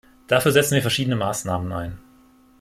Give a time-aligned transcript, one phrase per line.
[0.25, 1.99] Dafür setzen wir verschiedene Maßnahmen ein.